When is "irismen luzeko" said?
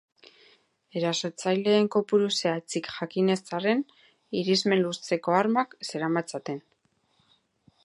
4.41-5.39